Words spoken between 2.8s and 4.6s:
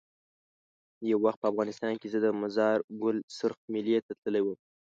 ګل سرخ میلې ته تللی وم.